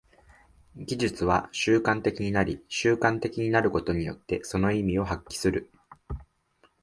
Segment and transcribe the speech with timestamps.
[0.77, 5.69] 技術は習慣的になり、習慣的になることによってその意味を発揮する。